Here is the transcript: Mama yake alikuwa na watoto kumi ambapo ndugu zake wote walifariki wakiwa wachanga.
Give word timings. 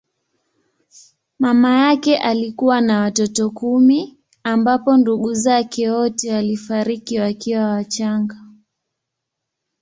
Mama 1.39 1.71
yake 1.77 2.17
alikuwa 2.17 2.81
na 2.81 2.99
watoto 2.99 3.49
kumi 3.49 4.17
ambapo 4.43 4.97
ndugu 4.97 5.33
zake 5.33 5.89
wote 5.91 6.33
walifariki 6.33 7.19
wakiwa 7.19 7.63
wachanga. 7.69 8.37